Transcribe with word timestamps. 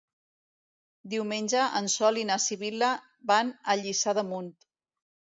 Diumenge 1.13 1.65
en 1.79 1.89
Sol 1.95 2.17
i 2.21 2.23
na 2.29 2.37
Sibil·la 2.45 2.89
van 3.33 3.51
a 3.75 3.75
Lliçà 3.83 4.15
d'Amunt. 4.19 4.49